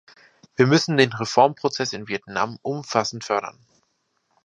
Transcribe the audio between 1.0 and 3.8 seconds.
Reformprozess in Vietnam umfassend fördern.